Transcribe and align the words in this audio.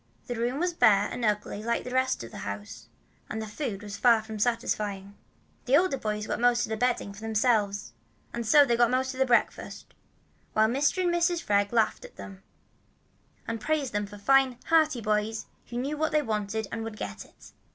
The 0.25 0.33
room 0.33 0.59
was 0.59 0.73
bare 0.73 1.07
and 1.11 1.23
ugly 1.23 1.61
like 1.61 1.83
the 1.83 1.91
rest 1.91 2.23
of 2.23 2.31
the 2.31 2.39
house, 2.39 2.87
and 3.29 3.39
the 3.39 3.45
food 3.45 3.83
was 3.83 3.97
far 3.99 4.23
from 4.23 4.39
satisfying. 4.39 5.09
As 5.59 5.65
the 5.67 5.77
older 5.77 5.97
boys 5.99 6.25
got 6.25 6.39
most 6.39 6.65
of 6.65 6.71
the 6.71 6.75
bedding 6.75 7.13
for 7.13 7.21
themselves, 7.21 7.93
so 8.41 8.65
they 8.65 8.75
got 8.75 8.89
most 8.89 9.13
of 9.13 9.19
the 9.19 9.27
breakfast, 9.27 9.93
while 10.53 10.67
Mr. 10.69 11.03
and 11.03 11.13
Mrs. 11.13 11.43
Freg 11.45 11.71
laughed 11.71 12.03
at 12.03 12.15
them, 12.15 12.41
and 13.47 13.61
praised 13.61 13.93
them 13.93 14.07
for 14.07 14.17
fine, 14.17 14.57
hearty 14.69 15.01
boys 15.01 15.45
who 15.67 15.77
knew 15.77 15.95
what 15.97 16.11
they 16.11 16.23
wanted 16.23 16.67
and 16.71 16.83
would 16.83 16.97
get 16.97 17.23
it. 17.23 17.51